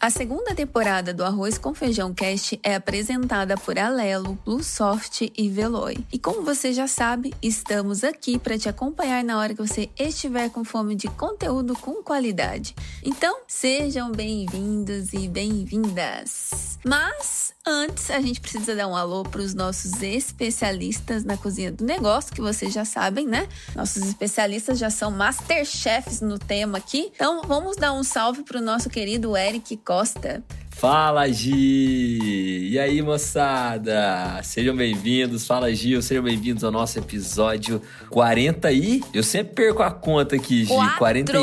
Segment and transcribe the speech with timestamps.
[0.00, 6.02] A segunda temporada do Arroz com Feijão Cast é apresentada por Alelo, Bluesoft e Veloy.
[6.10, 10.48] E como você já sabe, estamos aqui para te acompanhar na hora que você estiver
[10.48, 12.74] com fome de conteúdo com qualidade.
[13.04, 16.78] Então, sejam bem-vindos e bem-vindas.
[16.82, 21.84] Mas antes, a gente precisa dar um alô para os nossos especialistas na cozinha do
[21.84, 23.48] negócio, que vocês já sabem, né?
[23.74, 27.10] Nossos especialistas já são masterchefs no tema aqui.
[27.14, 30.42] Então, vamos dar um salve para o nosso querido Eric Costa.
[30.80, 32.70] Fala, Gi!
[32.70, 34.40] E aí, moçada?
[34.42, 35.46] Sejam bem-vindos.
[35.46, 36.00] Fala, Gil.
[36.00, 39.04] Sejam bem-vindos ao nosso episódio 40 e...
[39.12, 40.72] Eu sempre perco a conta aqui, Gi.
[40.96, 41.38] Quatro.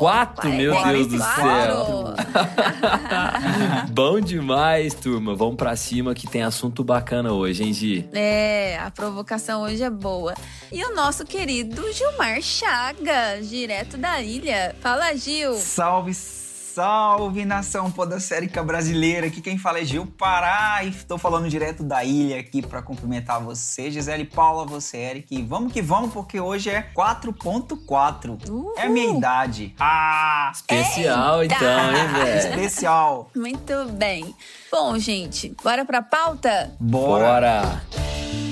[0.00, 2.14] 44, meu Deus do céu.
[3.94, 5.36] Bom demais, turma.
[5.36, 8.08] Vamos pra cima que tem assunto bacana hoje, hein, Gi?
[8.12, 10.34] É, a provocação hoje é boa.
[10.72, 14.74] E o nosso querido Gilmar Chagas, direto da ilha.
[14.80, 15.54] Fala, Gil.
[15.54, 16.39] Salve, salve
[17.46, 19.26] nação podocérica brasileira.
[19.26, 23.40] Aqui quem fala é Gil Pará e estou falando direto da ilha aqui para cumprimentar
[23.42, 25.34] você, Gisele Paula, você, Eric.
[25.34, 28.48] E vamos que vamos, porque hoje é 4.4.
[28.48, 28.74] Uhul.
[28.76, 29.74] É a minha idade.
[29.78, 30.52] Ah!
[30.54, 31.54] Especial, Eita!
[31.56, 32.38] então, hein, velho?
[32.38, 33.30] Especial.
[33.34, 34.34] Muito bem.
[34.70, 36.72] Bom, gente, bora pra pauta?
[36.78, 37.24] Bora.
[37.26, 38.49] Bora!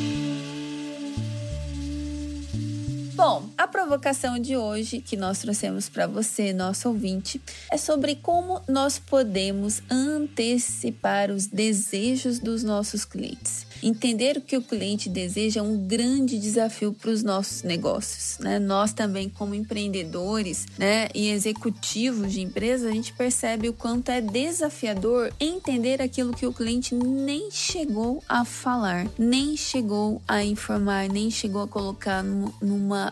[3.19, 8.62] Bom, a provocação de hoje que nós trouxemos para você, nosso ouvinte, é sobre como
[8.69, 13.66] nós podemos antecipar os desejos dos nossos clientes.
[13.83, 18.39] Entender o que o cliente deseja é um grande desafio para os nossos negócios.
[18.39, 18.61] Né?
[18.61, 24.20] Nós também, como empreendedores né, e executivos de empresa, a gente percebe o quanto é
[24.20, 31.30] desafiador entender aquilo que o cliente nem chegou a falar, nem chegou a informar, nem
[31.33, 32.52] chegou a colocar num-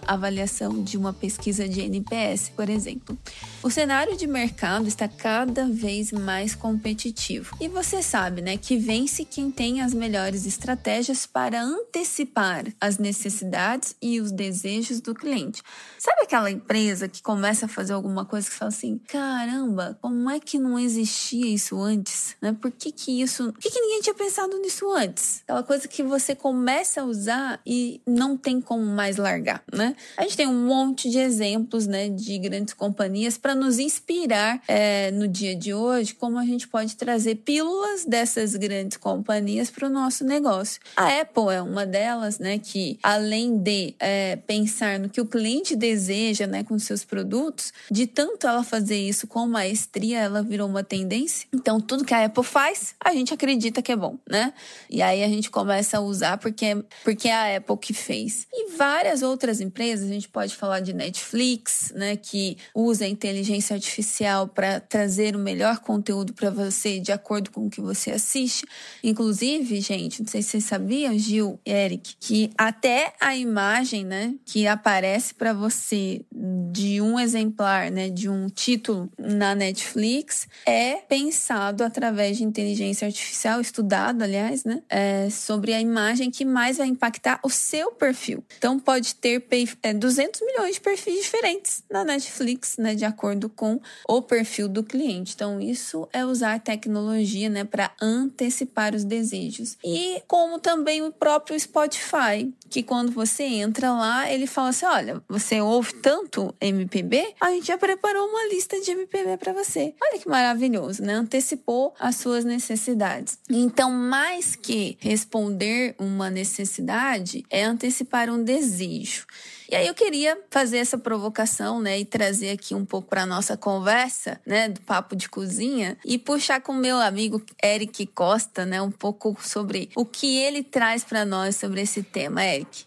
[0.06, 3.16] avaliação de uma pesquisa de NPS, por exemplo.
[3.62, 7.56] O cenário de mercado está cada vez mais competitivo.
[7.60, 13.94] E você sabe, né, que vence quem tem as melhores estratégias para antecipar as necessidades
[14.00, 15.62] e os desejos do cliente.
[15.98, 20.38] Sabe aquela empresa que começa a fazer alguma coisa que fala assim: caramba, como é
[20.38, 22.36] que não existia isso antes?
[22.40, 22.56] Né?
[22.60, 23.52] Por que, que isso.
[23.52, 25.42] Por que, que ninguém tinha pensado nisso antes?
[25.42, 29.85] Aquela coisa que você começa a usar e não tem como mais largar, né?
[30.16, 35.10] A gente tem um monte de exemplos, né, de grandes companhias para nos inspirar é,
[35.10, 39.90] no dia de hoje, como a gente pode trazer pílulas dessas grandes companhias para o
[39.90, 40.80] nosso negócio.
[40.96, 45.76] A Apple é uma delas, né, que além de é, pensar no que o cliente
[45.76, 50.82] deseja, né, com seus produtos, de tanto ela fazer isso com maestria, ela virou uma
[50.82, 51.46] tendência.
[51.52, 54.52] Então, tudo que a Apple faz, a gente acredita que é bom, né?
[54.88, 58.46] E aí a gente começa a usar porque, porque é a Apple que fez.
[58.52, 63.74] E várias outras empresas, a gente pode falar de Netflix, né, que usa a inteligência
[63.74, 68.66] artificial para trazer o melhor conteúdo para você de acordo com o que você assiste.
[69.02, 74.66] Inclusive, gente, não sei se vocês sabiam, Gil Eric, que até a imagem, né, que
[74.66, 82.36] aparece para você de um exemplar, né, de um título na Netflix é pensado através
[82.36, 87.50] de inteligência artificial, estudado, aliás, né, é, sobre a imagem que mais vai impactar o
[87.50, 88.44] seu perfil.
[88.58, 89.40] Então, pode ter
[89.82, 94.82] é, 200 milhões de perfis diferentes na Netflix, né, de acordo com o perfil do
[94.82, 95.32] cliente.
[95.34, 99.76] Então, isso é usar tecnologia, né, para antecipar os desejos.
[99.84, 105.22] E como também o próprio Spotify, que quando você entra lá, ele fala assim: olha,
[105.28, 109.94] você ouve tanto MPB, a gente já preparou uma lista de MPB para você.
[110.02, 111.14] Olha que maravilhoso, né?
[111.14, 113.38] Antecipou as suas necessidades.
[113.48, 119.26] Então, mais que responder uma necessidade, é antecipar um desejo.
[119.70, 123.56] E aí eu queria fazer essa provocação, né, e trazer aqui um pouco para nossa
[123.56, 128.90] conversa, né, do papo de cozinha e puxar com meu amigo Eric Costa, né, um
[128.90, 132.84] pouco sobre o que ele traz para nós sobre esse tema, Eric.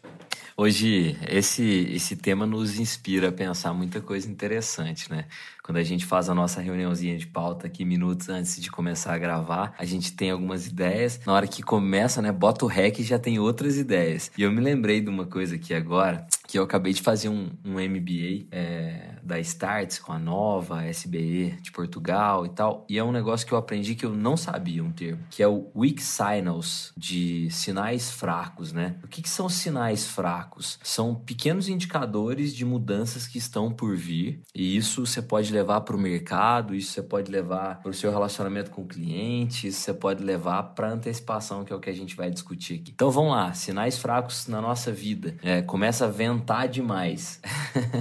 [0.56, 5.26] Hoje, esse, esse tema nos inspira a pensar muita coisa interessante, né?
[5.70, 9.20] Quando a gente faz a nossa reuniãozinha de pauta aqui minutos antes de começar a
[9.20, 11.22] gravar, a gente tem algumas ideias.
[11.28, 14.32] Na hora que começa, né, bota o rec e já tem outras ideias.
[14.36, 17.52] E eu me lembrei de uma coisa aqui agora, que eu acabei de fazer um,
[17.64, 22.88] um MBA é, da Starts com a Nova, SBE de Portugal e tal.
[22.90, 25.48] E é um negócio que eu aprendi que eu não sabia um termo, que é
[25.48, 28.96] o weak signals, de sinais fracos, né?
[29.04, 30.80] O que, que são sinais fracos?
[30.82, 34.42] São pequenos indicadores de mudanças que estão por vir.
[34.56, 38.12] E isso você pode levar para o mercado, isso você pode levar para o seu
[38.12, 42.30] relacionamento com clientes, você pode levar para antecipação, que é o que a gente vai
[42.30, 42.92] discutir aqui.
[42.94, 45.36] Então vamos lá, sinais fracos na nossa vida.
[45.44, 47.42] É, começa a ventar demais.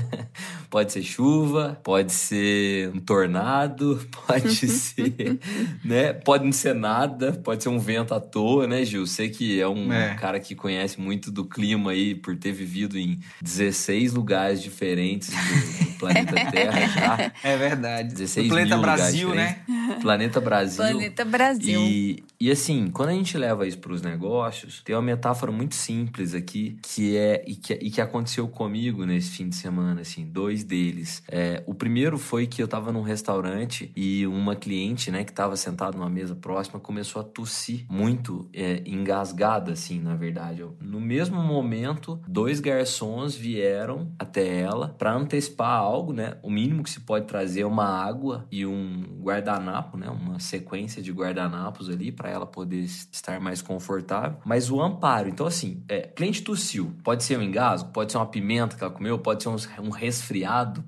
[0.70, 5.38] pode ser chuva, pode ser um tornado, pode ser,
[5.84, 6.12] né?
[6.12, 9.06] Pode não ser nada, pode ser um vento à toa, né, Gil?
[9.06, 10.14] Você que é um é.
[10.14, 15.84] cara que conhece muito do clima aí, por ter vivido em 16 lugares diferentes do,
[15.84, 17.32] do planeta Terra já.
[17.42, 18.08] É verdade.
[18.14, 19.60] 16 o planeta Brasil, né?
[20.00, 20.84] Planeta Brasil.
[20.84, 21.80] Planeta Brasil.
[21.80, 25.74] E, e assim, quando a gente leva isso para os negócios, tem uma metáfora muito
[25.74, 30.26] simples aqui que é e que, e que aconteceu comigo nesse fim de semana, assim,
[30.26, 31.22] dois deles.
[31.28, 35.56] É, o primeiro foi que eu estava num restaurante e uma cliente, né, que estava
[35.56, 40.64] sentada numa mesa próxima começou a tossir muito, é, engasgada, assim, na verdade.
[40.80, 46.36] No mesmo momento, dois garçons vieram até ela para antecipar algo, né?
[46.42, 50.08] O mínimo que se pode trazer é uma água e um guardanapo, né?
[50.08, 54.38] Uma sequência de guardanapos ali para ela poder estar mais confortável.
[54.44, 58.26] Mas o amparo, então assim, é, cliente tossiu, pode ser um engasgo, pode ser uma
[58.26, 59.90] pimenta que ela comeu, pode ser um, um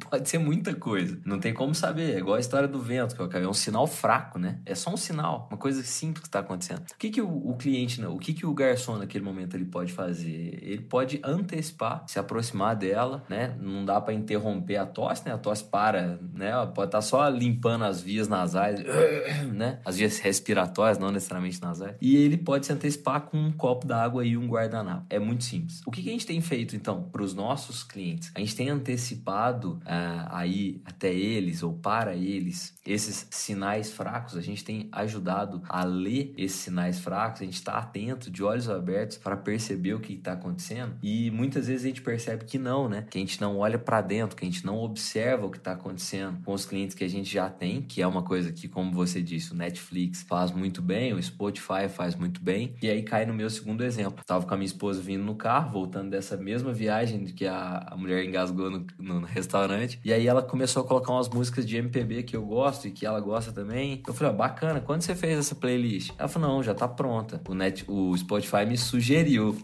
[0.08, 1.18] pode ser muita coisa.
[1.24, 2.14] Não tem como saber.
[2.14, 4.58] É igual a história do vento, que é um sinal fraco, né?
[4.64, 6.80] É só um sinal, uma coisa simples que está acontecendo.
[6.80, 9.92] O que, que o, o cliente, o que, que o garçom naquele momento ele pode
[9.92, 10.58] fazer?
[10.62, 13.56] Ele pode antecipar, se aproximar dela, né?
[13.60, 15.34] Não dá para interromper a tosse, né?
[15.34, 16.50] A tosse para, né?
[16.74, 18.80] Pode estar tá só limpando as vias nasais,
[19.52, 19.80] né?
[19.84, 21.96] As vias respiratórias, não necessariamente nasais.
[22.00, 25.06] E ele pode se antecipar com um copo d'água e um guardanapo.
[25.10, 25.82] É muito simples.
[25.86, 28.30] O que, que a gente tem feito, então, para os nossos clientes?
[28.34, 34.36] A gente tem antecipado uh, aí até eles ou para eles esses sinais fracos.
[34.36, 37.42] A gente tem ajudado a ler esses sinais fracos.
[37.42, 40.96] A gente está atento, de olhos abertos, para perceber o que está acontecendo.
[41.02, 43.06] E muitas vezes a gente percebe que não, né?
[43.10, 45.72] Que a gente não olha para dentro, que a gente não observa o que está
[45.72, 48.92] acontecendo com os clientes que a gente já tem, que é uma coisa que, como
[48.92, 52.74] você disse, o Netflix faz muito bem, o Spotify faz muito bem.
[52.82, 54.24] E aí cai no meu segundo exemplo.
[54.24, 57.96] Tava com a minha esposa vindo no carro, voltando dessa mesma viagem que a, a
[57.96, 59.98] mulher engasgou no, no, restaurante.
[60.04, 63.04] E aí ela começou a colocar umas músicas de MPB que eu gosto e que
[63.04, 64.02] ela gosta também.
[64.06, 66.12] Eu falei, ó, bacana, quando você fez essa playlist?
[66.18, 67.40] Ela falou, não, já tá pronta.
[67.48, 69.56] O, Net, o Spotify me sugeriu.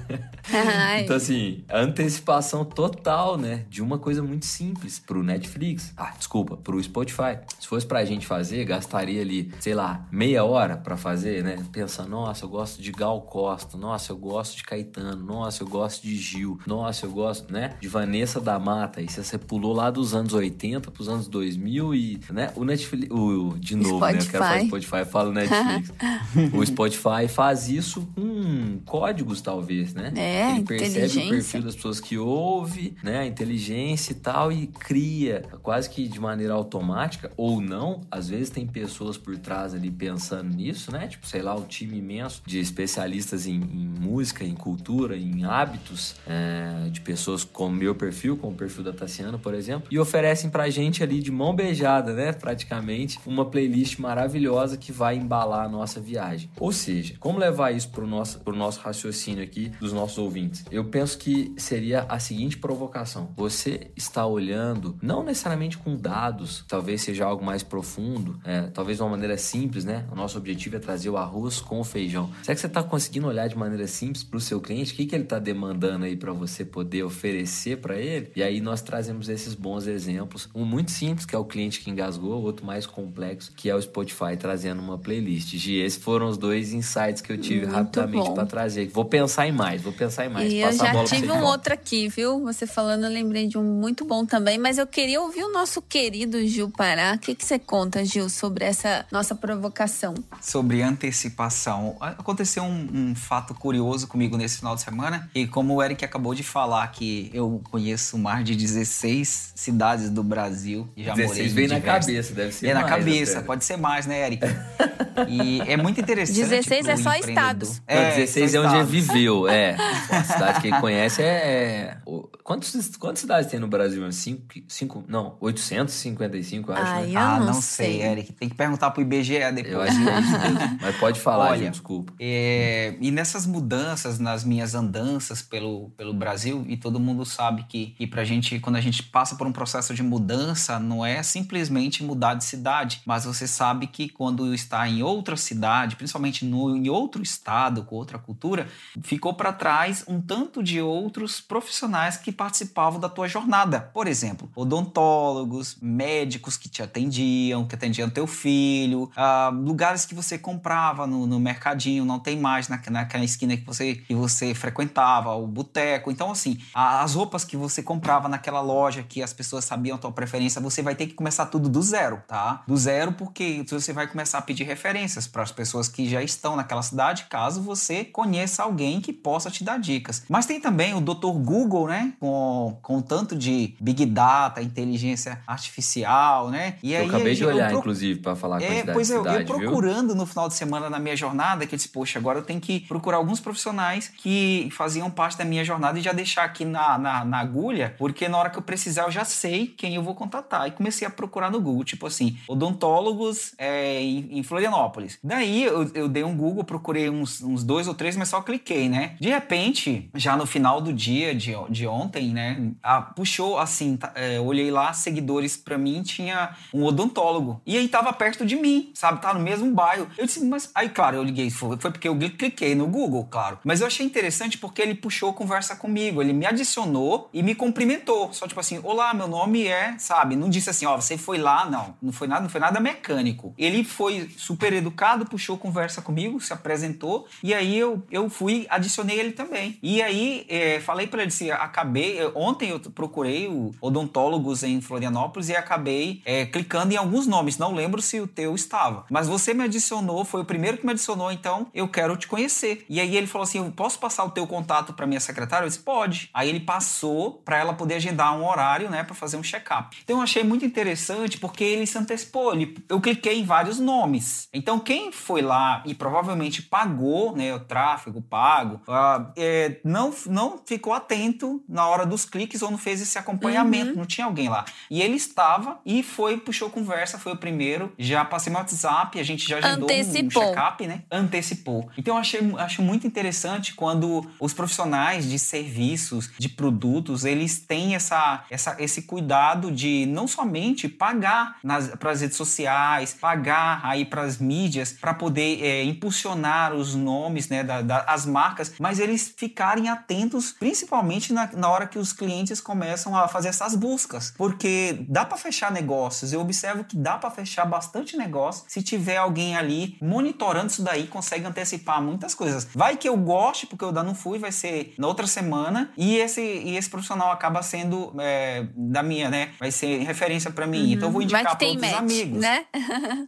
[1.02, 3.64] então, assim, antecipação total, né?
[3.68, 5.92] De uma coisa muito simples pro Netflix.
[5.96, 7.38] Ah, desculpa, pro Spotify.
[7.58, 11.64] Se fosse pra gente fazer, gastaria ali, sei lá, meia hora para fazer, né?
[11.72, 16.02] Pensa, nossa, eu gosto de Gal Costa, nossa, eu gosto de Caetano, nossa, eu gosto
[16.02, 17.76] de Gil, nossa, eu gosto, né?
[17.80, 19.00] De Vanessa da Mata.
[19.00, 22.52] E se você pulou lá dos anos 80 pros anos 2000 e, né?
[22.56, 24.12] O Netflix, o, de novo, Spotify.
[24.12, 24.20] né?
[24.20, 25.92] Eu quero falar Spotify, falo Netflix.
[26.54, 30.12] o Spotify faz isso com códigos, talvez, né?
[30.16, 33.20] É, Ele percebe o perfil das pessoas que ouve, né?
[33.20, 38.50] A inteligência e tal, e cria quase que de maneira automática, ou não, às vezes
[38.50, 41.06] tem pessoas por trás ali pensando nisso, né?
[41.06, 45.44] Tipo, sei lá, o um time imenso de especialistas em, em, música, em cultura, em
[45.44, 49.98] hábitos, é, de pessoas com meu perfil, com o perfil da Tassiana, por exemplo, e
[49.98, 52.32] oferecem pra gente ali de mão beijada, né?
[52.32, 56.50] Praticamente, uma playlist maravilhosa que vai embalar a nossa viagem.
[56.58, 60.64] Ou seja, como levar isso pro nosso, pro nosso raciocínio aqui dos nossos ouvintes?
[60.70, 67.02] Eu penso que seria a seguinte provocação: você está olhando, não necessariamente com dados, talvez
[67.02, 70.06] seja algo mais profundo, é, talvez de uma maneira simples, né?
[70.12, 72.30] O nosso objetivo é trazer o arroz com o feijão.
[72.42, 74.92] Será que você está conseguindo olhar de maneira simples para o seu cliente?
[74.92, 78.30] O que, que ele está demandando aí para você poder oferecer para ele?
[78.36, 80.48] E aí nós trazemos esses bons exemplos.
[80.52, 83.80] Um muito simples, que é o cliente que engasgou, outro mais complexo, que é o
[83.80, 85.54] Spotify trazendo uma playlist.
[85.54, 88.88] E esses foram os dois insights que eu tive muito rapidamente para trazer.
[88.88, 90.52] Vou pensar em mais, vou pensar em mais.
[90.52, 92.42] E eu já tive um outro aqui, viu?
[92.42, 95.80] Você falando, eu lembrei de um muito bom também, mas eu queria ouvir o nosso
[95.80, 97.14] querido Gil Pará.
[97.14, 100.14] O que, que você conta, Gil, sobre essa nossa provocação?
[100.40, 101.96] Sobre antecipação.
[102.00, 106.34] Aconteceu um, um fato curioso comigo nesse final de semana, e como o Eric acabou
[106.34, 111.46] de falar que eu conheço mais de 16 cidades do Brasil e já 16 morei
[111.46, 113.46] em vem na cabeça, deve ser É na cabeça, até.
[113.46, 114.44] pode ser mais, né, Eric?
[115.28, 116.38] E é muito interessante.
[116.38, 117.68] 16 é só estado.
[117.86, 119.76] É, 16 dizer onde ele viveu, é.
[120.10, 121.26] A cidade que ele conhece é.
[121.26, 121.96] é...
[122.42, 124.10] Quantos, quantas cidades tem no Brasil?
[124.12, 126.82] Cinco, cinco, não, 855, acho.
[126.82, 127.12] Ai, né?
[127.12, 127.98] eu ah, não não sei.
[127.98, 128.32] sei, Eric.
[128.32, 129.72] Tem que perguntar pro IBGE depois.
[129.72, 130.78] Eu acho que é isso mesmo.
[130.80, 132.12] Mas pode falar, Olha, gente, desculpa.
[132.18, 137.88] É, e nessas mudanças, nas minhas andanças pelo, pelo Brasil, e todo mundo sabe que,
[137.96, 142.02] que pra gente, quando a gente passa por um processo de mudança, não é simplesmente
[142.04, 146.88] mudar de cidade, mas você sabe que quando está em outra cidade, principalmente no, em
[146.88, 148.68] outro estado, com outra cultura,
[149.02, 153.80] ficou para trás um tanto de outros profissionais que participavam da tua jornada.
[153.80, 160.38] Por exemplo, odontólogos, médicos que te atendiam, que atendiam teu filho, ah, lugares que você
[160.38, 165.34] comprava no, no mercadinho, não tem mais na, naquela esquina que você, que você frequentava,
[165.34, 166.10] o boteco.
[166.10, 170.10] Então, assim, as roupas que você comprava naquela loja que as pessoas sabiam a tua
[170.10, 172.64] preferência, você vai ter que começar tudo do zero, tá?
[172.66, 176.56] Do zero porque você vai começar a pedir referências para as pessoas que já estão
[176.56, 180.24] naquela cidade, caso você conheça alguém que possa te dar dicas.
[180.28, 181.30] Mas tem também o Dr.
[181.38, 182.14] Google, né?
[182.18, 186.74] Com, com tanto de Big Data, inteligência artificial, né?
[186.82, 189.24] E Eu aí acabei de olhar, pro- inclusive, pra falar a é, pois é, eu,
[189.26, 189.46] eu viu?
[189.46, 192.60] procurando no final de semana na minha jornada, que eu disse, poxa, agora eu tenho
[192.60, 196.96] que procurar alguns profissionais que faziam parte da minha jornada e já deixar aqui na,
[196.98, 200.14] na, na agulha, porque na hora que eu precisar eu já sei quem eu vou
[200.14, 200.66] contatar.
[200.66, 205.18] E comecei a procurar no Google, tipo assim, odontólogos é, em, em Florianópolis.
[205.22, 208.88] Daí eu, eu dei um Google, procurei uns, uns dois ou três, mas só cliquei,
[208.88, 209.16] né?
[209.20, 212.72] De repente, já no final do dia de, de ontem, né?
[212.82, 217.60] a- puxou assim, tá, é, olhei lá, seguidores pra mim, tinha um odontólogo.
[217.66, 219.20] E aí tava perto de mim, sabe?
[219.20, 220.08] Tá no mesmo bairro.
[220.16, 220.70] Eu disse, mas.
[220.74, 223.58] Aí, claro, eu liguei, foi, foi porque eu cliquei no Google, claro.
[223.64, 226.22] Mas eu achei interessante porque ele puxou conversa comigo.
[226.22, 228.29] Ele me adicionou e me cumprimentou.
[228.32, 230.36] Só tipo assim, olá, meu nome é, sabe?
[230.36, 231.94] Não disse assim, ó, você foi lá, não.
[232.00, 233.54] Não foi nada, não foi nada mecânico.
[233.58, 237.26] Ele foi super educado, puxou conversa comigo, se apresentou.
[237.42, 239.78] E aí eu, eu fui, adicionei ele também.
[239.82, 242.18] E aí é, falei pra ele, disse, acabei.
[242.34, 247.58] Ontem eu procurei o odontólogos em Florianópolis e acabei é, clicando em alguns nomes.
[247.58, 249.04] Não lembro se o teu estava.
[249.10, 252.84] Mas você me adicionou, foi o primeiro que me adicionou, então eu quero te conhecer.
[252.88, 255.64] E aí ele falou assim: eu posso passar o teu contato pra minha secretária?
[255.64, 256.30] Eu disse, pode.
[256.32, 259.96] Aí ele passou pra ela poder agendar um horário, né, pra fazer um check-up.
[260.04, 262.52] Então eu achei muito interessante porque ele se antecipou.
[262.54, 264.48] Ele, eu cliquei em vários nomes.
[264.52, 270.60] Então quem foi lá e provavelmente pagou, né, o tráfego pago, ah, é, não, não
[270.66, 274.64] ficou atento na hora dos cliques ou não fez esse acompanhamento, não tinha alguém lá.
[274.90, 277.92] E ele estava e foi, puxou conversa, foi o primeiro.
[277.98, 280.42] Já passei meu WhatsApp, a gente já agendou um- um Antecipou.
[280.44, 281.02] check-up, né?
[281.10, 281.88] Antecipou.
[281.96, 287.94] Então eu achei, acho muito interessante quando os profissionais de serviços, de produtos, eles têm
[287.94, 288.09] essa,
[288.50, 291.56] essa, esse cuidado de não somente pagar
[291.98, 297.48] para as redes sociais, pagar aí para as mídias, para poder é, impulsionar os nomes,
[297.48, 302.12] né, da, da- as marcas, mas eles ficarem atentos, principalmente na, na hora que os
[302.12, 306.32] clientes começam a fazer essas buscas, porque dá para fechar negócios.
[306.32, 311.06] Eu observo que dá para fechar bastante negócio se tiver alguém ali monitorando isso daí,
[311.06, 312.66] consegue antecipar muitas coisas.
[312.74, 316.40] Vai que eu goste, porque eu não fui, vai ser na outra semana, e esse,
[316.40, 319.50] e esse profissional acaba sendo é, da minha, né?
[319.58, 320.92] Vai ser referência para mim.
[320.92, 321.24] Então eu vou Uhum.
[321.24, 322.38] Indicar para outros match, amigos.
[322.40, 322.64] né?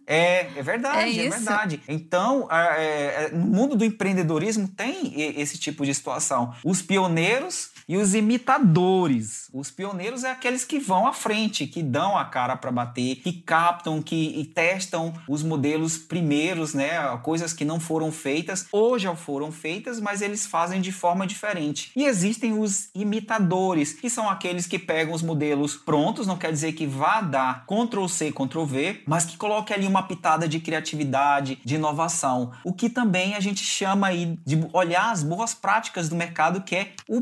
[0.07, 1.81] É, é verdade, É é, verdade.
[1.88, 6.55] Então, é, é, no mundo do empreendedorismo tem esse tipo de situação.
[6.64, 9.49] Os pioneiros e os imitadores.
[9.53, 13.33] Os pioneiros é aqueles que vão à frente, que dão a cara para bater, que
[13.33, 16.91] captam, que testam os modelos primeiros, né?
[17.23, 21.91] Coisas que não foram feitas ou já foram feitas, mas eles fazem de forma diferente.
[21.95, 26.73] E existem os imitadores, que são aqueles que pegam os modelos prontos, não quer dizer
[26.73, 31.59] que vá dar Ctrl C, Ctrl V, mas que coloque ali uma pitada de criatividade,
[31.65, 32.53] de inovação.
[32.65, 36.77] O que também a gente chama aí de olhar as boas práticas do mercado, que
[36.77, 37.21] é o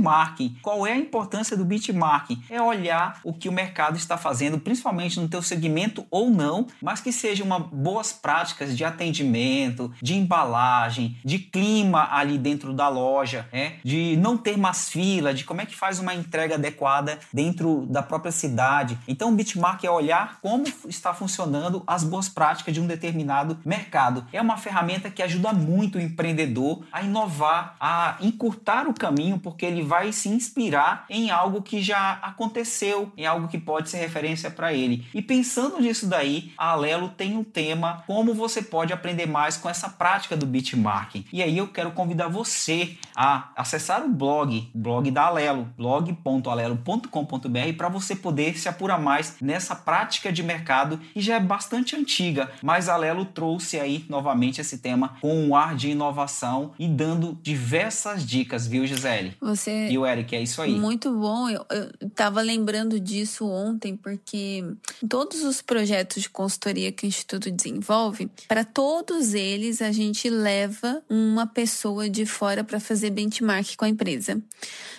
[0.00, 0.56] benchmarking.
[0.62, 2.42] Qual é a importância do benchmarking?
[2.48, 7.00] É olhar o que o mercado está fazendo, principalmente no teu segmento ou não, mas
[7.00, 13.46] que sejam uma boas práticas de atendimento, de embalagem, de clima ali dentro da loja,
[13.52, 13.74] né?
[13.84, 18.02] de não ter mais fila, de como é que faz uma entrega adequada dentro da
[18.02, 18.98] própria cidade.
[19.06, 24.24] Então, o benchmark é olhar como está funcionando as boas práticas de um determinado mercado.
[24.32, 29.66] É uma ferramenta que ajuda muito o empreendedor a inovar, a encurtar o caminho, porque
[29.66, 34.48] ele vai se inspirar em algo que já aconteceu, em algo que pode ser referência
[34.48, 35.04] para ele.
[35.12, 39.68] E pensando nisso daí, a Alelo tem um tema como você pode aprender mais com
[39.68, 41.24] essa prática do benchmarking.
[41.32, 47.88] E aí eu quero convidar você a acessar o blog, blog da Alelo, blog.alelo.com.br para
[47.88, 52.88] você poder se apurar mais nessa prática de mercado que já é bastante antiga, mas
[52.88, 58.24] a Alelo trouxe aí novamente esse tema com um ar de inovação e dando diversas
[58.24, 59.36] dicas, viu, Gisele?
[59.40, 59.79] Você...
[59.88, 60.72] E o Eric, é isso aí.
[60.72, 61.48] Muito bom.
[61.48, 64.64] Eu, eu tava lembrando disso ontem, porque
[65.08, 71.02] todos os projetos de consultoria que o Instituto desenvolve, para todos eles a gente leva
[71.08, 74.40] uma pessoa de fora para fazer benchmark com a empresa.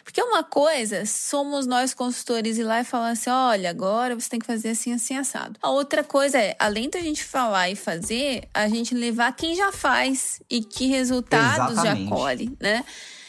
[0.04, 4.40] Porque uma coisa, somos nós consultores ir lá e falar assim: olha, agora você tem
[4.40, 5.60] que fazer assim, assim, assado.
[5.62, 9.72] A outra coisa é, além da gente falar e fazer, a gente levar quem já
[9.72, 12.10] faz e que resultados Exatamente.
[12.10, 12.84] já colhe, né?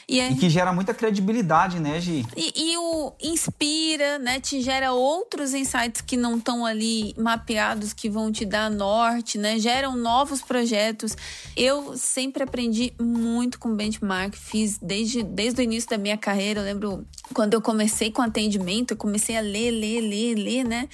[0.09, 0.31] E, é...
[0.31, 2.27] e, que gera muita credibilidade, né, Gi?
[2.37, 4.41] E, e, o inspira, né?
[4.41, 9.59] Te gera outros insights que não estão ali mapeados, que vão te dar norte, né?
[9.59, 11.17] Geram novos projetos.
[11.57, 16.61] Eu sempre aprendi muito com benchmark, fiz desde, desde o início da minha carreira.
[16.61, 20.89] Eu lembro quando eu comecei com atendimento, eu comecei a ler, ler, ler, ler, né?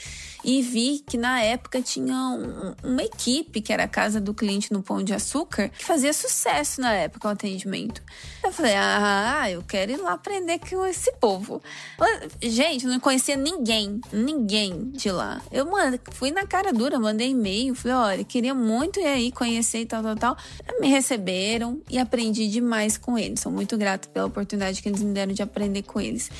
[0.44, 4.72] E vi que na época tinha um, uma equipe, que era a casa do cliente
[4.72, 8.02] no Pão de Açúcar, que fazia sucesso na época o atendimento.
[8.42, 8.98] Eu falei, ah,
[9.50, 11.62] eu quero ir lá aprender com esse povo.
[12.42, 15.40] Gente, não conhecia ninguém, ninguém de lá.
[15.50, 19.80] Eu mano, fui na cara dura, mandei e-mail, falei, olha, queria muito ir aí conhecer
[19.80, 20.36] e tal, tal, tal.
[20.80, 23.40] Me receberam e aprendi demais com eles.
[23.40, 26.30] Sou muito grata pela oportunidade que eles me deram de aprender com eles.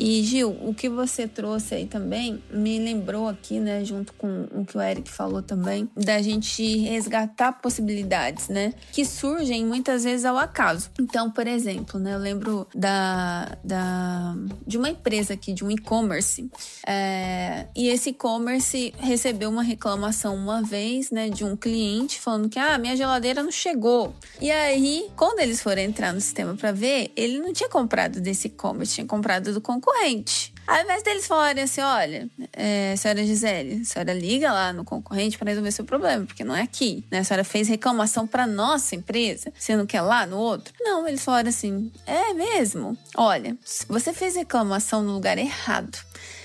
[0.00, 4.64] E Gil, o que você trouxe aí também me lembrou aqui, né, junto com o
[4.64, 10.38] que o Eric falou também, da gente resgatar possibilidades, né, que surgem muitas vezes ao
[10.38, 10.88] acaso.
[11.00, 14.34] Então, por exemplo, né, eu lembro da, da
[14.66, 16.50] de uma empresa aqui, de um e-commerce,
[16.86, 22.58] é, e esse e-commerce recebeu uma reclamação uma vez, né, de um cliente falando que
[22.58, 24.14] ah, minha geladeira não chegou.
[24.40, 28.48] E aí, quando eles foram entrar no sistema para ver, ele não tinha comprado desse
[28.48, 30.52] e-commerce, tinha comprado do concorrente.
[30.68, 35.48] Ao invés deles falarem assim, olha, é, senhora Gisele, senhora liga lá no concorrente para
[35.48, 37.20] resolver seu problema, porque não é aqui, né?
[37.20, 40.74] A senhora fez reclamação para nossa empresa, sendo que é lá no outro.
[40.78, 42.98] Não, eles falaram assim, é mesmo?
[43.16, 43.56] Olha,
[43.88, 45.96] você fez reclamação no lugar errado.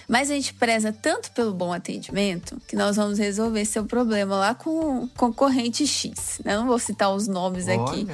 [0.07, 4.55] Mas a gente preza tanto pelo bom atendimento que nós vamos resolver seu problema lá
[4.55, 6.39] com o concorrente X.
[6.45, 7.81] Eu não vou citar os nomes Olha.
[7.81, 8.07] aqui.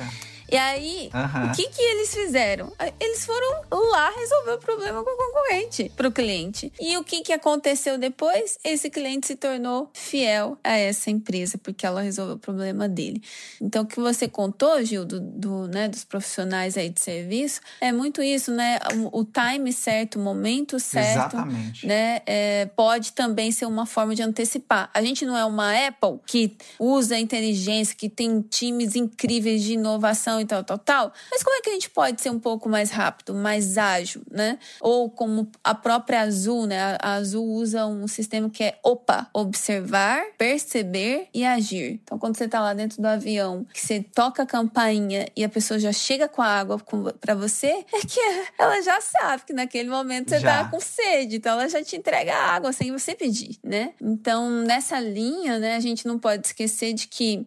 [0.52, 1.10] E aí,
[1.48, 2.72] o que que eles fizeram?
[3.00, 6.72] Eles foram lá resolver o problema com o concorrente para o cliente.
[6.80, 8.58] E o que que aconteceu depois?
[8.64, 13.22] Esse cliente se tornou fiel a essa empresa porque ela resolveu o problema dele.
[13.62, 17.92] Então, o que você contou, Gil, do, do né, dos profissionais aí de serviço, é
[17.92, 18.80] muito isso, né?
[18.96, 21.86] O, o time certo, o momento certo, Exatamente.
[21.86, 22.22] né?
[22.26, 24.90] É, pode também ser uma forma de antecipar.
[24.94, 30.39] A gente não é uma Apple que usa inteligência, que tem times incríveis de inovação
[30.40, 31.14] e tal, tal, tal.
[31.32, 34.58] Mas como é que a gente pode ser um pouco mais rápido, mais ágil, né?
[34.80, 36.98] Ou como a própria Azul, né?
[37.02, 42.00] A Azul usa um sistema que é OPA, observar, perceber e agir.
[42.04, 45.50] Então, quando você tá lá dentro do avião, que você toca a campainha e a
[45.50, 46.82] pessoa já chega com a água
[47.20, 48.20] para você, é que
[48.58, 50.64] ela já sabe que naquele momento você Já.
[50.64, 53.94] tá com sede, então ela já te entrega a água sem você pedir, né?
[54.02, 57.46] Então, nessa linha, né, a gente não pode esquecer de que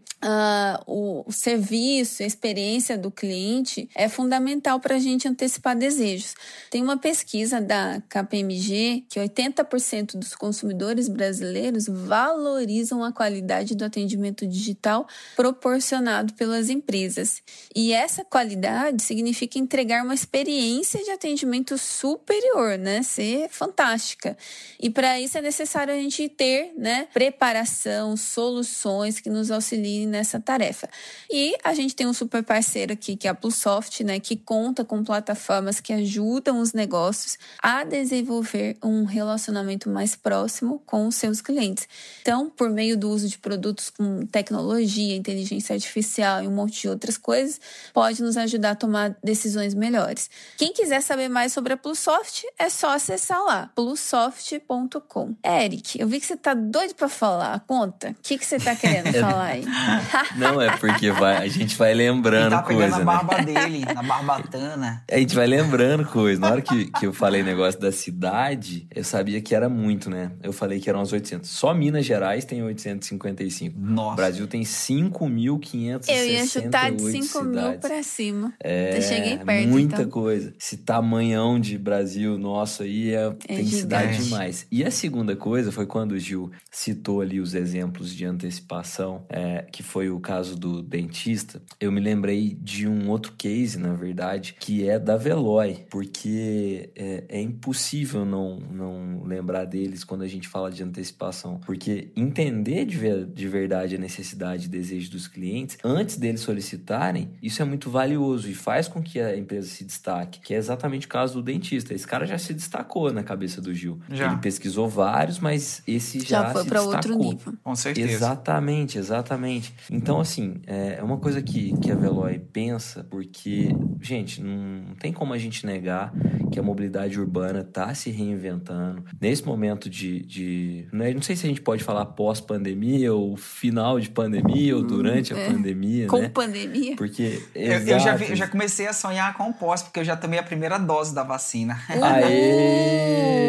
[0.86, 6.34] o, o serviço, a experiência do cliente é fundamental para a gente antecipar desejos.
[6.70, 14.46] Tem uma pesquisa da KPMG que 80% dos consumidores brasileiros valorizam a qualidade do atendimento
[14.46, 17.42] digital proporcionado pelas empresas.
[17.74, 23.02] E essa qualidade significa entregar uma experiência de atendimento superior, né?
[23.02, 24.36] Ser fantástica.
[24.80, 30.40] E para isso é necessário a gente ter, né, preparação, soluções que nos auxiliem nessa
[30.40, 30.88] tarefa.
[31.30, 34.84] E a gente tem um super parceiro aqui que é a Plusoft, né, que conta
[34.84, 41.40] com plataformas que ajudam os negócios a desenvolver um relacionamento mais próximo com os seus
[41.40, 41.88] clientes.
[42.20, 46.88] Então, por meio do uso de produtos com tecnologia, inteligência artificial e um monte de
[46.88, 47.60] outras coisas,
[47.92, 50.30] pode nos ajudar a tomar decisões melhores.
[50.56, 55.34] Quem quiser saber mais sobre a Plusoft, é só acessar lá, plusoft.com.
[55.44, 57.60] Eric, eu vi que você tá doido para falar.
[57.66, 59.64] Conta, o que, que você tá querendo falar aí?
[60.36, 63.04] Não, é porque vai, a gente vai Ele lembrando pegando coisa, a né?
[63.04, 65.04] barba dele, na barbatana.
[65.10, 66.40] A gente vai lembrando coisa.
[66.40, 70.32] Na hora que, que eu falei negócio da cidade, eu sabia que era muito, né?
[70.42, 71.48] Eu falei que eram uns 800.
[71.48, 73.78] Só Minas Gerais tem 855.
[73.78, 74.12] Nossa.
[74.12, 77.12] O Brasil tem 5.568 Eu ia chutar de 5
[77.44, 77.80] mil cidades.
[77.80, 78.52] pra cima.
[78.62, 80.10] É, Eu cheguei perto, muita então.
[80.10, 80.52] coisa.
[80.58, 84.24] Esse tamanhão de Brasil nosso aí é, tem cidade gigante.
[84.24, 84.66] demais.
[84.70, 89.64] E a segunda coisa foi quando o Gil citou ali os exemplos de antecipação, é,
[89.70, 91.60] que foi o caso do dentista.
[91.80, 96.90] Eu me lembrei lembrei de um outro case, na verdade, que é da Veloy, porque
[96.94, 102.84] é, é impossível não, não lembrar deles quando a gente fala de antecipação, porque entender
[102.84, 107.64] de, ver, de verdade a necessidade e desejo dos clientes antes deles solicitarem, isso é
[107.64, 111.34] muito valioso e faz com que a empresa se destaque, que é exatamente o caso
[111.34, 111.94] do dentista.
[111.94, 113.98] Esse cara já se destacou na cabeça do Gil.
[114.10, 114.28] Já.
[114.28, 117.54] Ele pesquisou vários, mas esse já, já foi para outro nível.
[117.62, 118.12] Com certeza.
[118.12, 119.74] Exatamente, exatamente.
[119.90, 123.68] Então, assim, é uma coisa que, que a Veloy pensa, porque,
[124.00, 126.12] gente, não tem como a gente negar
[126.50, 129.04] que a mobilidade urbana está se reinventando.
[129.20, 130.20] Nesse momento de.
[130.20, 134.82] de né, não sei se a gente pode falar pós-pandemia, ou final de pandemia, ou
[134.82, 135.46] durante é.
[135.46, 136.06] a pandemia.
[136.06, 136.28] Com né?
[136.28, 136.96] pandemia.
[136.96, 137.42] Porque.
[137.54, 140.38] Eu, eu, já vi, eu já comecei a sonhar com pós, porque eu já tomei
[140.38, 141.80] a primeira dose da vacina.
[141.88, 143.42] Aê!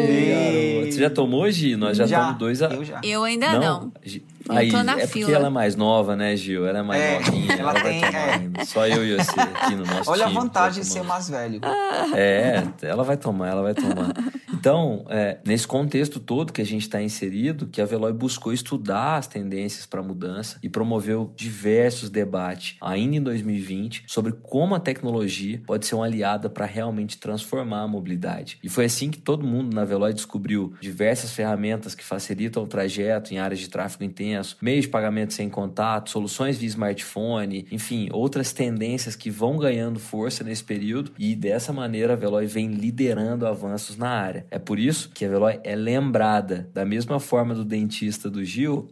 [0.84, 0.92] garoto.
[0.92, 1.76] Você já tomou, Gi?
[1.76, 2.66] Nós já, já tomamos dois a.
[2.68, 3.00] Eu já.
[3.02, 3.60] Eu ainda não.
[3.60, 3.92] não.
[4.48, 5.26] Aí, tô na é fila.
[5.26, 6.66] porque ela é mais nova, né, Gil?
[6.66, 7.52] Ela é mais é, novinha.
[7.54, 8.34] Ela, ela tem, vai tomar é.
[8.34, 8.64] ainda.
[8.64, 11.60] Só eu e você aqui no nosso Olha time, a vantagem de ser mais velho.
[12.14, 14.12] É, ela vai tomar, ela vai tomar.
[14.64, 19.18] Então, é, nesse contexto todo que a gente está inserido, que a Veloy buscou estudar
[19.18, 25.60] as tendências para mudança e promoveu diversos debates, ainda em 2020, sobre como a tecnologia
[25.66, 28.56] pode ser uma aliada para realmente transformar a mobilidade.
[28.62, 33.34] E foi assim que todo mundo na Veloy descobriu diversas ferramentas que facilitam o trajeto
[33.34, 38.50] em áreas de tráfego intenso, meios de pagamento sem contato, soluções via smartphone, enfim, outras
[38.50, 43.98] tendências que vão ganhando força nesse período e dessa maneira a Veloy vem liderando avanços
[43.98, 44.53] na área.
[44.54, 46.70] É por isso que a Veloy é lembrada.
[46.72, 48.88] Da mesma forma do dentista do Gil,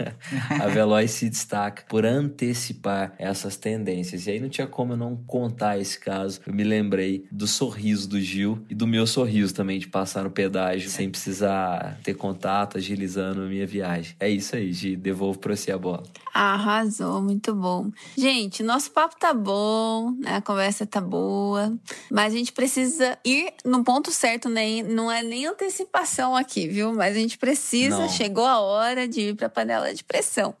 [0.58, 4.26] a Veloy se destaca por antecipar essas tendências.
[4.26, 6.40] E aí não tinha como eu não contar esse caso.
[6.46, 10.30] Eu me lembrei do sorriso do Gil e do meu sorriso também de passar no
[10.30, 14.16] pedágio sem precisar ter contato, agilizando a minha viagem.
[14.18, 14.96] É isso aí, Gi.
[14.96, 16.04] Devolvo para você a bola.
[16.32, 17.90] Arrasou, muito bom.
[18.16, 20.36] Gente, nosso papo tá bom, né?
[20.36, 21.76] a conversa tá boa,
[22.10, 24.93] mas a gente precisa ir no ponto certo, né?
[24.94, 26.94] Não é nem antecipação aqui, viu?
[26.94, 28.08] Mas a gente precisa, não.
[28.08, 30.54] chegou a hora de ir pra panela de pressão.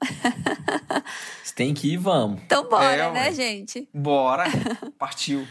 [1.44, 2.42] Você tem que ir, vamos.
[2.44, 3.88] Então bora, é, né, gente?
[3.94, 4.46] Bora.
[4.98, 5.46] Partiu.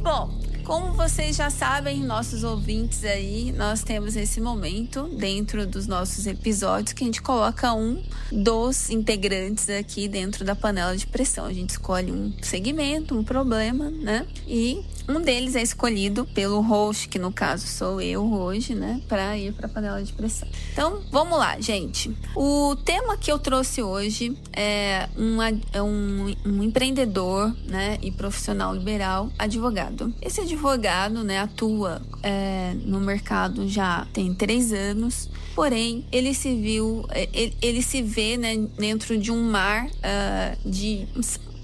[0.00, 6.26] Bom, como vocês já sabem, nossos ouvintes aí, nós temos esse momento dentro dos nossos
[6.26, 11.46] episódios que a gente coloca um dos integrantes aqui dentro da panela de pressão.
[11.46, 14.26] A gente escolhe um segmento, um problema, né?
[14.46, 19.38] E um deles é escolhido pelo host, que no caso sou eu hoje, né, para
[19.38, 20.46] ir para a panela de pressão.
[20.70, 22.14] Então, vamos lá, gente.
[22.36, 28.74] O tema que eu trouxe hoje é, uma, é um, um empreendedor, né, e profissional
[28.74, 30.12] liberal, advogado.
[30.20, 30.57] Esse advogado,
[31.24, 35.30] né, atua é, no mercado já tem três anos.
[35.54, 40.68] Porém, ele se viu, é, ele, ele se vê né, dentro de um mar uh,
[40.68, 41.06] de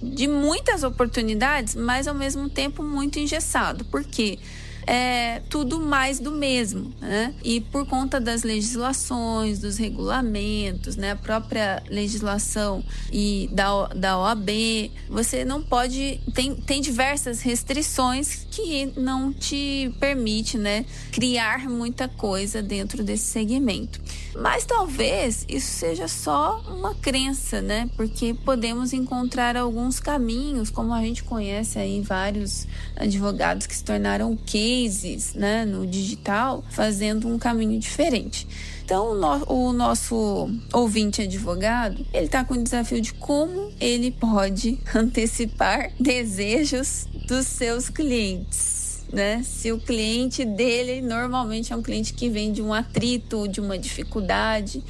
[0.04, 3.84] de muitas oportunidades, mas ao mesmo tempo muito engessado.
[3.86, 4.38] Por quê?
[4.86, 7.34] É tudo mais do mesmo, né?
[7.42, 11.12] E por conta das legislações, dos regulamentos, né?
[11.12, 18.92] A própria legislação e da, da OAB, você não pode tem, tem diversas restrições que
[18.96, 20.84] não te permite, né?
[21.12, 24.00] Criar muita coisa dentro desse segmento.
[24.36, 27.88] Mas talvez isso seja só uma crença, né?
[27.96, 32.66] Porque podemos encontrar alguns caminhos, como a gente conhece aí vários
[32.96, 34.36] advogados que se tornaram
[34.74, 38.46] cases, né, no digital, fazendo um caminho diferente.
[38.84, 44.10] Então, o, no, o nosso ouvinte advogado, ele está com o desafio de como ele
[44.10, 48.84] pode antecipar desejos dos seus clientes
[49.14, 49.42] né?
[49.44, 53.78] Se o cliente dele normalmente é um cliente que vem de um atrito, de uma
[53.78, 54.82] dificuldade.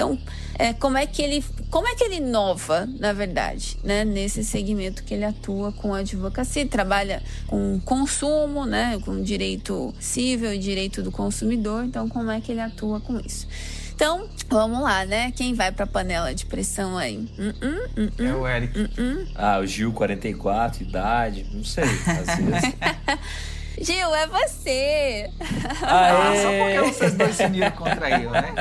[0.00, 0.18] Então,
[0.58, 4.02] é, como é que ele como é que ele inova, na verdade, né?
[4.02, 8.98] Nesse segmento que ele atua com a advocacia, ele trabalha com consumo, né?
[9.04, 11.84] Com direito civil e direito do consumidor.
[11.84, 13.46] Então, como é que ele atua com isso?
[13.94, 15.32] Então, vamos lá, né?
[15.32, 17.18] Quem vai pra panela de pressão aí?
[17.38, 18.90] Uh -uh, uh é o Eric.
[19.34, 21.84] Ah, o Gil, 44, idade, não sei.
[21.84, 22.74] Às vezes.
[23.78, 25.30] Gil, é você!
[25.82, 28.52] Ah, só porque vocês dois se uniram contra eu, né?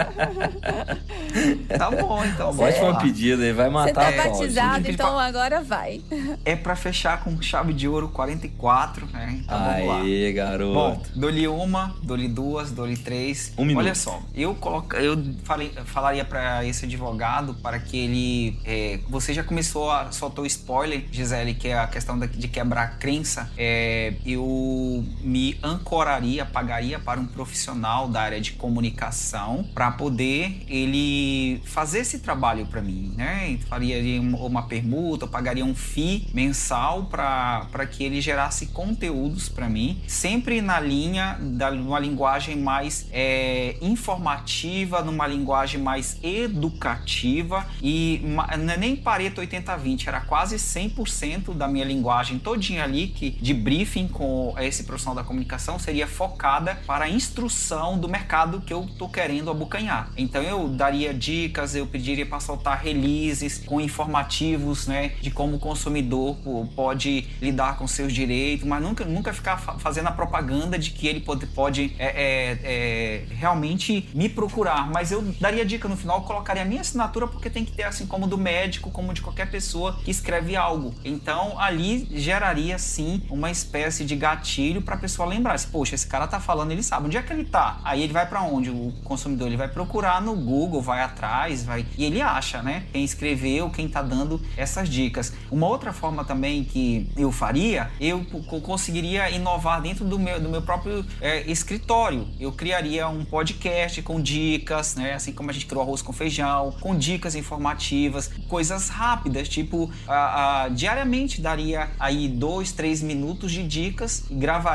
[1.78, 2.58] Tá bom, então.
[2.58, 6.02] Ótima pedida, ele vai matar Você tá batizado, então agora vai.
[6.46, 9.42] É pra fechar com chave de ouro 44, né?
[9.44, 10.32] Então Aê, vamos lá.
[10.34, 10.74] garoto.
[10.74, 13.54] Bom, dou-lhe uma, dou-lhe duas, dou-lhe três.
[13.58, 13.84] Um minuto.
[13.84, 18.60] Olha só, eu, coloca, eu falei, falaria pra esse advogado para que ele...
[18.66, 22.48] É, você já começou a soltar o spoiler, Gisele, que é a questão de, de
[22.48, 23.52] quebrar a crença.
[23.58, 31.62] É, eu me ancoraria, pagaria para um profissional da área de comunicação para poder ele
[31.66, 33.58] fazer esse trabalho para mim, né?
[33.68, 40.02] Faria uma permuta, eu pagaria um FII mensal para que ele gerasse conteúdos para mim,
[40.08, 48.78] sempre na linha da uma linguagem mais é, informativa, numa linguagem mais educativa e é
[48.78, 54.54] nem Pareto 80-20, era quase 100% da minha linguagem todinha ali que de briefing com
[54.60, 59.52] esse profissional da comunicação seria focada para a instrução do mercado que eu tô querendo
[59.52, 60.10] abocanhar.
[60.18, 65.60] Então eu daria dicas, eu pediria para soltar releases com informativos, né, de como o
[65.60, 66.38] consumidor
[66.76, 71.20] pode lidar com seus direitos, mas nunca, nunca ficar fazendo a propaganda de que ele
[71.20, 74.90] pode, pode é, é, é, realmente me procurar.
[74.90, 78.08] Mas eu daria dica no final, colocaria a minha assinatura porque tem que ter assim
[78.08, 80.96] como do médico, como de qualquer pessoa que escreve algo.
[81.06, 86.08] Então ali geraria sim uma espécie de gatilho para a pessoa lembrar, se, poxa, esse
[86.08, 87.80] cara tá falando, ele sabe onde é que ele tá.
[87.84, 88.70] Aí ele vai para onde?
[88.70, 92.86] O consumidor ele vai procurar no Google, vai atrás, vai e ele acha, né?
[92.92, 95.34] Quem escreveu, quem tá dando essas dicas.
[95.52, 98.26] Uma outra forma também que eu faria, eu
[98.62, 102.28] conseguiria inovar dentro do meu, do meu próprio é, escritório.
[102.40, 105.14] Eu criaria um podcast com dicas, né?
[105.14, 110.64] Assim como a gente criou arroz com feijão, com dicas informativas, coisas rápidas, tipo a,
[110.64, 114.69] a, diariamente daria aí dois, três minutos de dicas, gravaria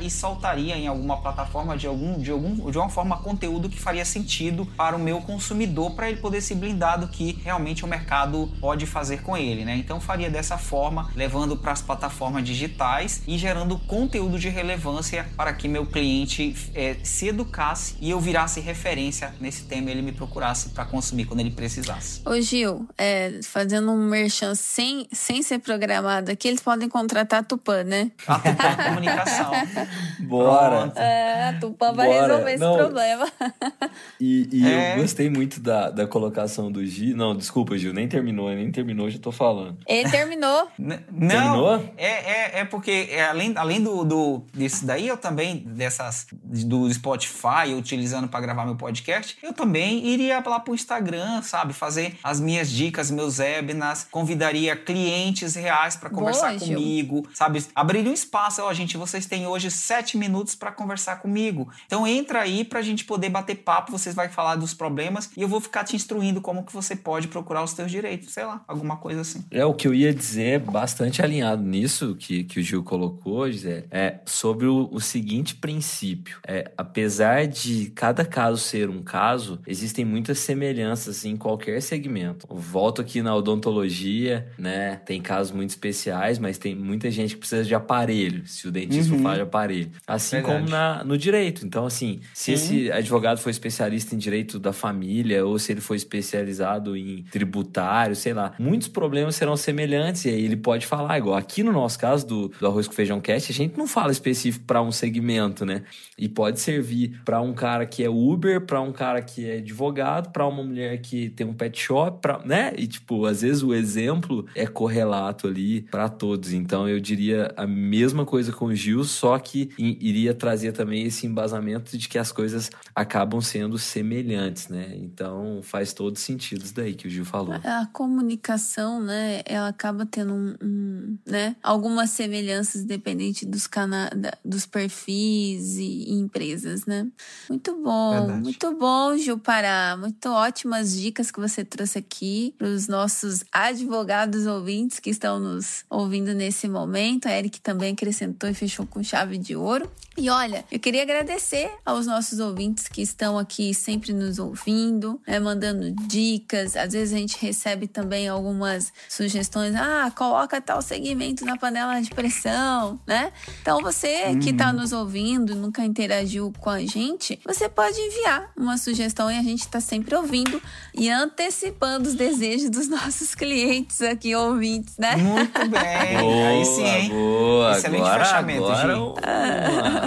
[0.00, 4.04] e soltaria em alguma plataforma de algum de algum de uma forma conteúdo que faria
[4.04, 8.50] sentido para o meu consumidor para ele poder se blindar do que realmente o mercado
[8.60, 9.76] pode fazer com ele, né?
[9.76, 15.52] Então faria dessa forma, levando para as plataformas digitais e gerando conteúdo de relevância para
[15.52, 20.12] que meu cliente é, se educasse e eu virasse referência nesse tema e ele me
[20.12, 22.20] procurasse para consumir quando ele precisasse.
[22.24, 27.42] Ô Gil, é, fazendo um merchan sem, sem ser programado aqui, eles podem contratar a
[27.42, 28.10] Tupã, né?
[28.26, 29.37] A Tupã Comunicação.
[30.20, 30.92] Bora.
[30.96, 32.20] É, a Tupã vai Bora.
[32.20, 33.28] resolver esse Não, problema.
[34.20, 34.94] E, e é.
[34.94, 37.16] eu gostei muito da, da colocação do Gil.
[37.16, 39.78] Não, desculpa, Gil, nem terminou, nem terminou, já tô falando.
[39.86, 40.68] Ele terminou.
[40.78, 41.94] N não, terminou?
[41.96, 46.92] É, é, é porque é, além, além do, do disso daí, eu também, dessas do
[46.92, 51.72] Spotify, utilizando para gravar meu podcast, eu também iria lá pro Instagram, sabe?
[51.72, 57.30] Fazer as minhas dicas, meus webinars, convidaria clientes reais para conversar Boa, comigo, Gil.
[57.34, 57.64] sabe?
[57.74, 61.68] Abriria um espaço, ó, gente, vocês têm hoje sete minutos para conversar comigo.
[61.86, 65.48] Então entra aí pra gente poder bater papo, vocês vai falar dos problemas e eu
[65.48, 68.96] vou ficar te instruindo como que você pode procurar os seus direitos, sei lá, alguma
[68.96, 69.44] coisa assim.
[69.50, 73.84] É, o que eu ia dizer, bastante alinhado nisso que, que o Gil colocou, Gisele,
[73.90, 76.38] é sobre o, o seguinte princípio.
[76.46, 82.46] É, apesar de cada caso ser um caso, existem muitas semelhanças em qualquer segmento.
[82.50, 84.96] Volto aqui na odontologia, né?
[85.04, 89.14] Tem casos muito especiais, mas tem muita gente que precisa de aparelho, se o dentista
[89.18, 89.24] uhum.
[89.24, 89.90] fala de aparelho.
[90.06, 90.58] Assim Verdade.
[90.58, 91.64] como na, no direito.
[91.66, 95.94] Então, assim, se esse advogado for especialista em direito da família ou se ele for
[95.94, 101.36] especializado em tributário, sei lá, muitos problemas serão semelhantes e aí ele pode falar, igual
[101.36, 104.64] aqui no nosso caso do, do Arroz com Feijão Cast, a gente não fala específico
[104.64, 105.82] para um segmento, né?
[106.16, 110.30] E pode servir para um cara que é Uber, para um cara que é advogado,
[110.30, 112.72] para uma mulher que tem um pet shop, pra, né?
[112.76, 116.52] E tipo, às vezes o exemplo é correlato ali para todos.
[116.52, 121.26] Então eu diria a mesma coisa com o Gil, só que iria trazer também esse
[121.26, 124.92] embasamento de que as coisas acabam sendo semelhantes, né?
[124.96, 127.54] Então faz todo sentido isso daí que o Gil falou.
[127.54, 134.10] A comunicação, né, ela acaba tendo um, um né, algumas semelhanças dependente dos cana
[134.44, 137.06] dos perfis e, empresas, né?
[137.48, 138.42] Muito bom, Verdade.
[138.42, 139.96] muito bom, Gil Pará.
[139.98, 145.84] Muito ótimas dicas que você trouxe aqui para os nossos advogados ouvintes que estão nos
[145.88, 147.26] ouvindo nesse momento.
[147.26, 149.90] A Eric também acrescentou e fechou com chave de ouro.
[150.16, 155.38] E olha, eu queria agradecer aos nossos ouvintes que estão aqui sempre nos ouvindo, né,
[155.38, 156.76] mandando dicas.
[156.76, 159.76] Às vezes a gente recebe também algumas sugestões.
[159.76, 163.32] Ah, coloca tal segmento na panela de pressão, né?
[163.62, 164.40] Então você uhum.
[164.40, 169.38] que está nos ouvindo, nunca interagiu com a gente, você pode enviar uma sugestão e
[169.38, 170.60] a gente está sempre ouvindo
[170.92, 175.14] e antecipando os desejos dos nossos clientes aqui, ouvintes, né?
[175.14, 176.18] Muito bem.
[176.18, 177.08] Boa, Aí sim, hein?
[177.10, 177.78] Boa.
[177.78, 178.77] Excelente agora, fechamento, agora,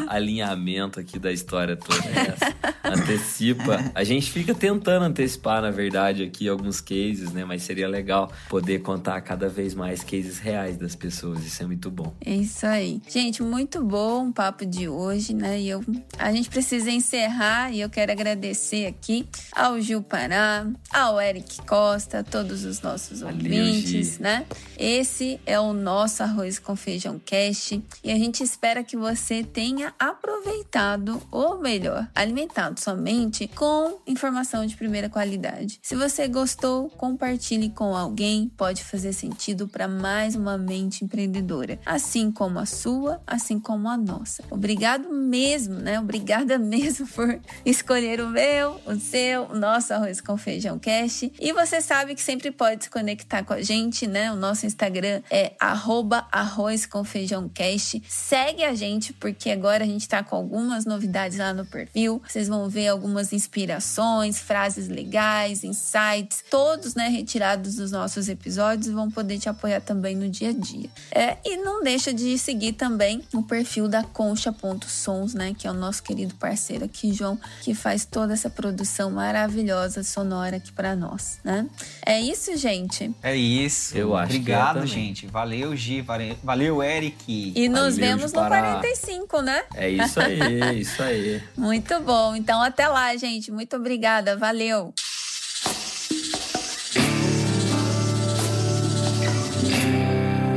[0.07, 2.01] alinhamento aqui da história toda.
[2.07, 3.91] É Antecipa.
[3.93, 7.45] A gente fica tentando antecipar, na verdade, aqui alguns cases, né?
[7.45, 11.45] Mas seria legal poder contar cada vez mais cases reais das pessoas.
[11.45, 12.13] Isso é muito bom.
[12.25, 13.01] É isso aí.
[13.07, 15.59] Gente, muito bom o papo de hoje, né?
[15.59, 15.83] E eu,
[16.17, 22.19] a gente precisa encerrar e eu quero agradecer aqui ao Gil Pará, ao Eric Costa,
[22.19, 24.21] a todos os nossos Valeu, ouvintes, Gi.
[24.21, 24.45] né?
[24.77, 29.93] Esse é o nosso Arroz com Feijão Cast e a gente espera que você tenha
[29.97, 35.79] aproveitado, ou melhor, alimentado sua mente com informação de primeira qualidade.
[35.81, 42.31] Se você gostou, compartilhe com alguém, pode fazer sentido para mais uma mente empreendedora, assim
[42.31, 44.43] como a sua, assim como a nossa.
[44.51, 45.99] Obrigado mesmo, né?
[45.99, 51.33] Obrigada mesmo por escolher o meu, o seu, o nosso Arroz com Feijão Cast.
[51.39, 54.31] E você sabe que sempre pode se conectar com a gente, né?
[54.31, 58.03] O nosso Instagram é arroba arroz com feijão cast.
[58.07, 62.21] Segue a gente, porque agora a gente tá com algumas novidades lá no perfil.
[62.27, 68.91] Vocês vão ver algumas inspirações, frases legais, insights, todos, né, retirados dos nossos episódios e
[68.91, 70.89] vão poder te apoiar também no dia a dia.
[71.11, 75.73] É, e não deixa de seguir também o perfil da Concha.sons, né, que é o
[75.73, 81.39] nosso querido parceiro aqui, João, que faz toda essa produção maravilhosa sonora aqui para nós,
[81.43, 81.67] né?
[82.05, 83.11] É isso, gente.
[83.23, 83.97] É isso.
[83.97, 85.27] Eu acho que é Obrigado, gente.
[85.27, 86.01] Valeu, Gi.
[86.01, 87.53] vale- Valeu, Eric.
[87.55, 88.40] E nos Valeu, vemos no.
[88.47, 89.63] 45, né?
[89.75, 91.43] É isso aí, isso aí.
[91.57, 92.35] Muito bom.
[92.35, 93.51] Então até lá, gente.
[93.51, 94.37] Muito obrigada.
[94.37, 94.93] Valeu.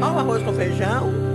[0.03, 1.34] Ó o arroz com feijão.